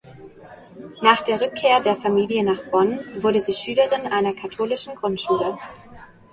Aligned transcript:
Nach 1.03 1.21
der 1.21 1.39
Rückkehr 1.39 1.79
der 1.79 1.95
Familie 1.95 2.43
nach 2.43 2.63
Bonn 2.71 3.01
wurde 3.21 3.39
sie 3.39 3.53
Schülerin 3.53 4.11
einer 4.11 4.33
katholischen 4.33 4.95
Grundschule. 4.95 5.59